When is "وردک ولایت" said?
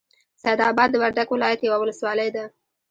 1.03-1.59